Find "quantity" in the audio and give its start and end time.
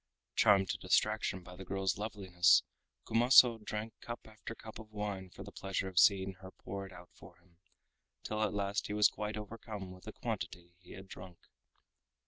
10.13-10.73